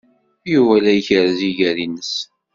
Yuba 0.53 0.75
la 0.83 0.91
ikerrez 0.99 1.39
iger-nnes. 1.49 2.13